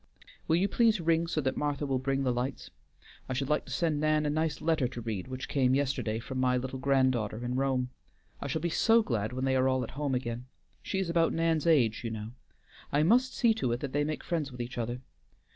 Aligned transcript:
Will 0.47 0.55
you 0.55 0.67
please 0.67 0.99
ring, 0.99 1.27
so 1.27 1.41
that 1.41 1.55
Martha 1.55 1.85
will 1.85 1.99
bring 1.99 2.23
the 2.23 2.33
lights? 2.33 2.71
I 3.29 3.33
should 3.33 3.49
like 3.49 3.65
to 3.65 3.71
send 3.71 3.99
Nan 3.99 4.25
a 4.25 4.31
nice 4.31 4.59
letter 4.59 4.87
to 4.87 4.99
read 4.99 5.27
which 5.27 5.47
came 5.47 5.75
yesterday 5.75 6.17
from 6.17 6.39
my 6.39 6.57
little 6.57 6.79
grand 6.79 7.11
daughter 7.11 7.45
in 7.45 7.53
Rome. 7.53 7.91
I 8.41 8.47
shall 8.47 8.61
be 8.61 8.69
so 8.71 9.03
glad 9.03 9.31
when 9.31 9.45
they 9.45 9.55
are 9.55 9.67
all 9.67 9.83
at 9.83 9.91
home 9.91 10.15
again. 10.15 10.47
She 10.81 10.97
is 10.97 11.07
about 11.11 11.33
Nan's 11.33 11.67
age, 11.67 12.03
you 12.03 12.09
know; 12.09 12.31
I 12.91 13.03
must 13.03 13.35
see 13.35 13.53
to 13.53 13.71
it 13.73 13.79
that 13.81 13.93
they 13.93 14.03
make 14.03 14.23
friends 14.23 14.51
with 14.51 14.59
each 14.59 14.79
other. 14.79 15.01